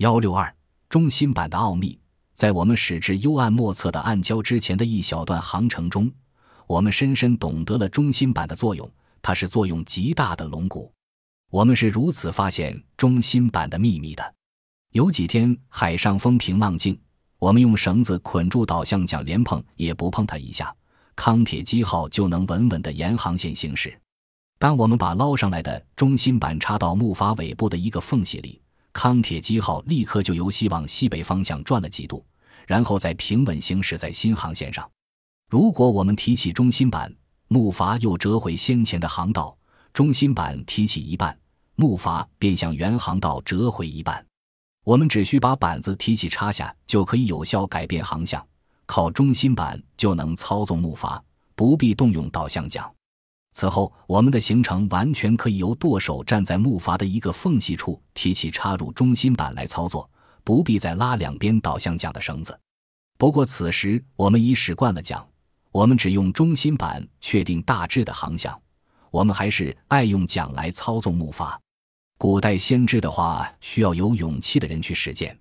[0.00, 0.50] 幺六二
[0.88, 2.00] 中心板的奥秘，
[2.32, 6.10] 在我们驶至幽暗莫测的暗礁之前的一小段航程中，
[6.66, 8.90] 我们深深懂得了中心板的作用。
[9.20, 10.90] 它是作用极大的龙骨。
[11.50, 14.34] 我们是如此发现中心板的秘密的。
[14.92, 16.98] 有几天海上风平浪静，
[17.38, 20.74] 我们用绳子捆住导向桨，连碰也不碰它一下，
[21.14, 23.94] 康铁基号就能稳稳地沿航线行驶。
[24.58, 28.62] 当我们把捞上来的中心板插到木筏尾部的一个缝隙里，
[28.92, 32.24] 康铁基号立刻就由西往西北方向转了几度，
[32.66, 34.88] 然后再平稳行驶在新航线上。
[35.48, 37.12] 如果我们提起中心板，
[37.48, 39.56] 木筏又折回先前的航道，
[39.92, 41.36] 中心板提起一半，
[41.76, 44.24] 木筏便向原航道折回一半。
[44.84, 48.44] 我们只需把板子提起插下，就可以有效改变航向。
[48.86, 51.20] 靠中心板就能操纵木筏，
[51.54, 52.88] 不必动用导向桨。
[53.52, 60.08] 此后，我们的行程完全可以由舵手站在木筏的一个缝隙处提起插入中心板来操作，
[60.44, 62.58] 不必再拉两边导向桨的绳子。
[63.18, 65.26] 不过，此时我们已使惯了桨。
[65.72, 68.60] 我们只用中心板确定大致的航向，
[69.10, 71.56] 我们还是爱用桨来操纵木筏。
[72.18, 75.38] 古代先知的话，需要有勇气的人去实践。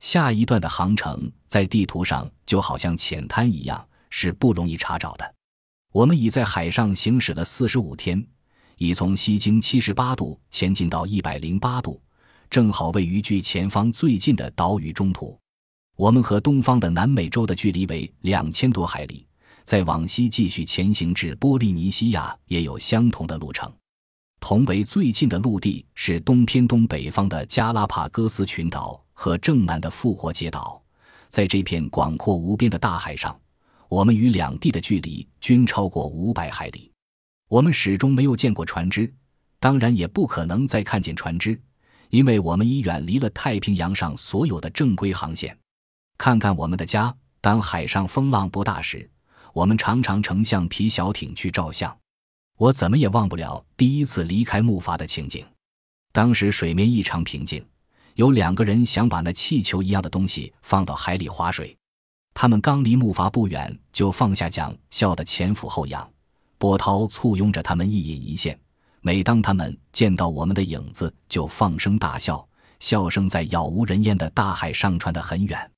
[0.00, 5.34] 下一段的航程在地图上就好像浅滩一样，是不容易查找的。
[5.92, 8.26] 我们已在海上行驶了四十五天，
[8.78, 12.00] 已从西经七十八度前进到一百零八度，
[12.48, 15.38] 正好位于距前方最近的岛屿中途。
[15.96, 19.26] 我们和东方的南美洲的距离为两千多海里。
[19.64, 23.72] 再往西继续前行至波利尼西亚，也有相同的路程。
[24.40, 30.82] 同为最近的陆地是东偏东北方的加拉帕戈斯群岛和正南的复活节岛。
[31.28, 33.38] 在这片广阔无边的大海上，
[33.92, 36.90] 我们与两地的距离均超过五百海里。
[37.50, 39.12] 我们始终没有见过船只，
[39.60, 41.60] 当然也不可能再看见船只，
[42.08, 45.54] 因为我们已远离了太平洋上所有的正规航线。
[46.16, 49.06] 看看我们的家，当海上风浪不大时。
[49.52, 51.94] 我们常常乘橡皮小艇去照相，
[52.56, 55.44] 我怎么也忘不了第一次离开木筏的情景。
[56.12, 57.62] 当时水面异常平静，
[58.14, 61.76] 有两个人想把那气球一样的东西放到海里划水。
[62.42, 66.10] 他们刚离木筏不远，就放下桨，笑得前俯后仰。
[66.58, 68.58] 波涛簇拥着他们一隐一现，
[69.00, 72.44] 每当他们见到我们的影子，就放声大笑，
[72.80, 75.70] 笑声在杳无人烟的大海上传得很远。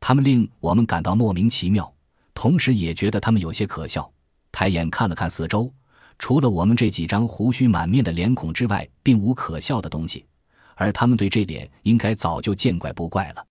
[0.00, 1.90] 他们令我们感到莫名其妙。
[2.34, 4.06] 同时也觉得他们有些可笑。
[4.52, 5.72] 抬眼看了看四周，
[6.18, 10.26] 除了我们这几张胡须满面的脸孔之外，并无可笑的东西。
[10.74, 13.42] 而他们对这点应该早就见怪不怪了。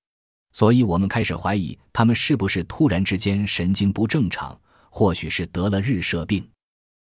[0.54, 6.48] 所以我们开始怀疑他们是不是突然之间神经不正常，或许是得了日射病。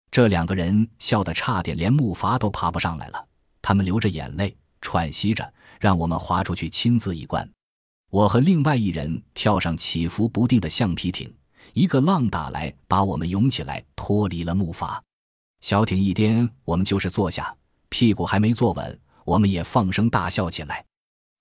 [0.09, 3.27] 这两个人笑得差点连木筏都爬不上来了。
[3.61, 7.49] 他们流着眼泪，喘息着，让我们划出去亲自一观。
[8.09, 11.33] 我和另外一人跳上起伏不定的橡皮艇。
[11.73, 14.99] 一个浪打来，把我们涌起来，脱离了木筏。
[15.61, 17.55] 小艇一颠，我们就是坐下，
[17.87, 20.83] 屁股还没坐稳，我们也放声大笑起来。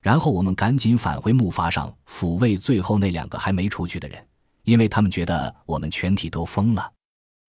[0.01, 4.27] 然后我们赶紧返回木筏上，抚慰最后那两个还没出去的人，
[4.65, 6.91] 因为他们觉得我们全体都疯了。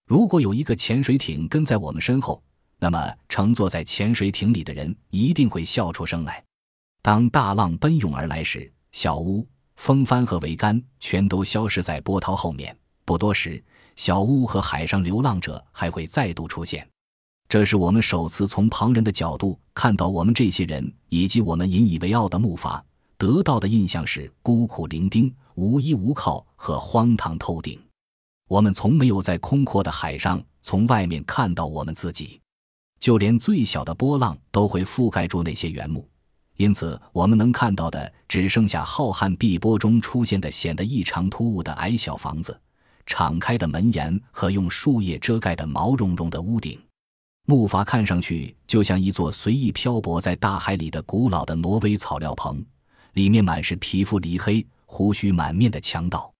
[0.05, 2.43] 如果有一个潜水艇跟在我们身后，
[2.77, 6.43] 那么乘坐在潜水艇里的人一定会笑出声来。
[7.01, 9.47] 当大浪奔涌而来时，小屋。
[9.77, 12.77] 风帆和桅杆全都消失在波涛后面。
[13.03, 13.63] 不多时，
[13.95, 16.87] 小屋和海上流浪者还会再度出现。
[17.51, 22.81] 这是我们首次从旁人的角度看到我们这些人以及我们引以为傲的木筏。
[23.17, 27.77] 得到的印象是孤苦伶仃、无依无靠和荒唐透顶。
[28.47, 32.39] 我们从没有在空阔的海上从外面看到我们自己，
[33.01, 36.07] 就连最小的波浪都会覆盖住那些原木。
[36.55, 42.57] 因此，我们能看到的只剩下浩瀚碧波中出现的显得异常突兀的矮小房子、
[43.05, 46.79] 敞开的门檐和用树叶遮盖的毛茸茸的屋顶。
[47.51, 52.65] 木筏看上去就像一座随意漂泊在大海里的古老的挪威草料棚，
[53.11, 56.33] 里面满是皮肤黧黑、胡须满面的强盗。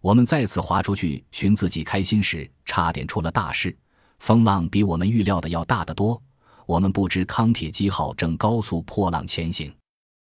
[0.00, 3.76] 我们再次划出去寻自己开心时，差点出了大事。
[4.20, 6.22] 风浪比我们预料的要大得多。
[6.64, 9.74] 我们不知康铁基号正高速破浪前行，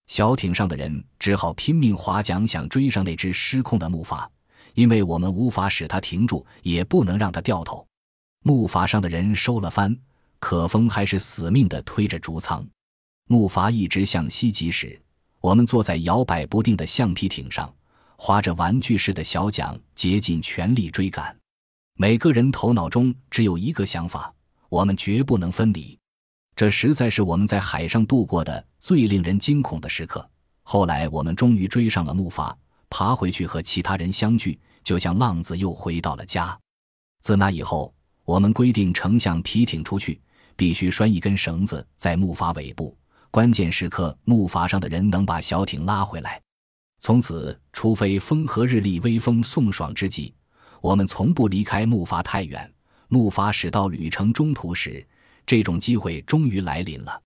[0.07, 4.27] 小艇上的人只好拼命划桨，想追上那只失控的木筏，
[4.73, 7.85] 因为我们无法使它停住，也不能让它掉头。
[8.41, 9.95] 木筏上的人收了帆，
[10.43, 12.67] 可风还是死命地推着竹舱。
[13.29, 15.01] 木筏一直向西疾驶，
[15.39, 17.73] 我们坐在摇摆不定的橡皮艇上，
[18.17, 21.33] 划着玩具似的小桨，竭尽全力追赶。
[21.95, 24.33] 每个人头脑中只有一个想法：
[24.67, 25.97] 我们绝不能分离。
[26.57, 30.29] 这实在是我们在海上度过的最令人惊恐的时刻。
[30.63, 32.53] 后来我们终于追上了木筏，
[32.89, 36.59] 爬回去和其他人相聚，就像浪子又回到了家。
[37.21, 37.93] 自那以后，
[38.25, 40.19] 我们规定乘橡皮艇出去，
[40.55, 42.97] 必须拴一根绳子在木筏尾部，
[43.31, 46.41] 关键时刻木筏上的人能把小艇拉回来。
[46.99, 50.33] 从此，除非风和日丽、微风送爽之际，
[50.79, 52.71] 我们从不离开木筏太远。
[53.09, 55.05] 木筏驶到旅程中途时，
[55.45, 57.21] 这种机会终于来临了。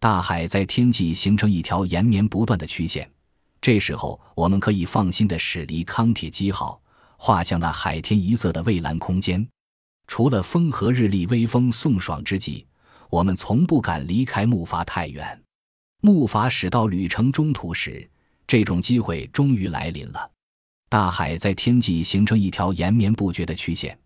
[0.00, 3.08] 大海在天际形成一条延绵不断的曲线，
[3.60, 6.82] 这时候我们可以放心的驶离康铁基号，
[7.16, 9.48] 划向那海天一色的蔚蓝空间。
[10.06, 12.66] 除了风和日丽、微风送爽之际，
[13.08, 15.42] 我们从不敢离开木筏太远。
[16.00, 18.08] 木筏驶到旅程中途时，
[18.46, 20.30] 这种机会终于来临了。
[20.88, 23.98] 大海在天际形成一条延绵不绝的曲线，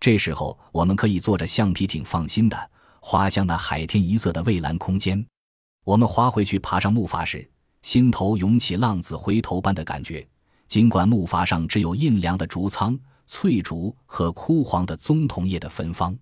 [0.00, 2.70] 这时候我们可以坐着橡皮艇放心的
[3.00, 5.24] 划向那海天一色的蔚蓝空间。
[5.84, 7.48] 我们划回去，爬上木筏时，
[7.82, 10.26] 心头涌起浪子回头般的感觉。
[10.66, 16.16] 尽管木筏上只有阴凉的竹仓、翠竹和枯黄的棕桐叶的芬芳，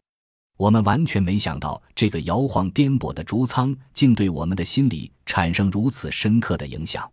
[0.56, 7.10] 我们完全没想到这个摇晃颠簸的竹仓竟对我们的心理产生如此深刻的影响。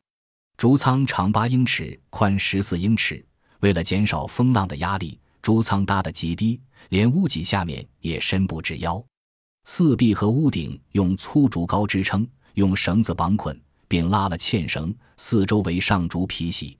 [0.57, 3.23] 竹仓长八英尺，宽十四英尺。
[3.59, 9.03] 为了减少风浪的压力，竹仓搭得极低，连屋脊下面也深不至腰。
[9.65, 12.27] 四壁和屋顶用粗竹篙支撑。
[12.53, 13.55] 用绳子绑捆，
[13.87, 16.75] 并拉了纤绳，四周围上竹皮席。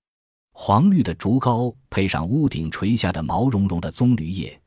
[0.60, 4.60] 黄绿的竹篙配上屋顶垂下的毛茸茸的棕榈叶，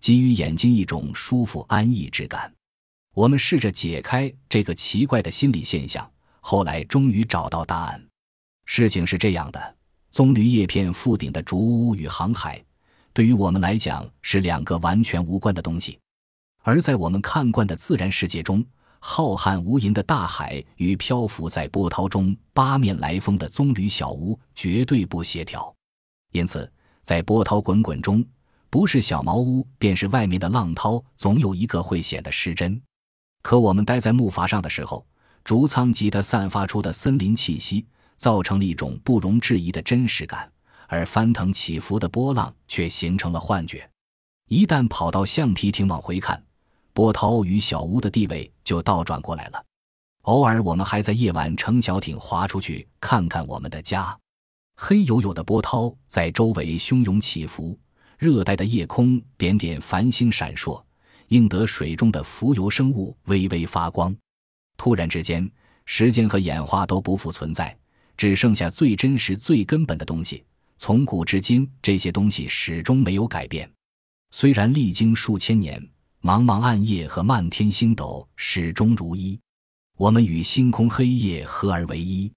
[0.00, 2.52] 给予眼睛一种舒服安逸之感。
[3.14, 6.10] 我们试着解开这个奇怪的心理现象，
[6.40, 8.04] 后来终于找到答案。
[8.64, 9.76] 事情是这样的：
[10.10, 12.60] 棕榈叶片覆顶的竹屋与航海，
[13.12, 15.96] 对于我们来讲是两个完全无关的东西，
[16.64, 18.66] 而在我们看惯的自然世界中。
[19.08, 25.72] 浩瀚无垠的大海与漂浮在波涛中八面来风的棕榈小屋绝对不协调，
[26.32, 26.70] 因此
[27.04, 28.22] 在波涛滚滚中，
[28.68, 32.82] 不是小茅屋便是外面的浪涛，总有一个会显得失真。
[33.42, 35.06] 可我们待在木筏上的时候，
[35.44, 37.86] 竹仓及它散发出的森林气息，
[38.16, 40.50] 造成了一种不容置疑的真实感，
[40.88, 43.88] 而翻腾起伏的波浪却形成了幻觉。
[44.48, 46.42] 一旦跑到橡皮艇往回看。
[46.96, 49.62] 波涛与小屋的地位就倒转过来了。
[50.22, 54.18] 偶尔，我们还在夜晚乘小艇划出去看看我们的家。
[54.76, 57.78] 黑黝黝的波涛在周围汹涌起伏，
[58.16, 60.82] 热带的夜空点点繁星闪烁，
[61.28, 64.16] 映得水中的浮游生物微微发光。
[64.78, 65.46] 突然之间，
[65.84, 67.76] 时间和演化都不复存在，
[68.16, 70.42] 只剩下最真实、最根本的东西。
[70.78, 73.70] 从古至今，这些东西始终没有改变，
[74.30, 75.86] 虽然历经数千年。
[76.26, 79.38] 茫茫暗夜和漫天星斗始终如一，
[79.96, 82.32] 我们与星空黑夜合而为一。